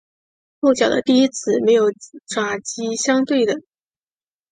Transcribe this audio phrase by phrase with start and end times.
[0.59, 1.91] 后脚的第一趾没有
[2.25, 3.61] 爪及相对的。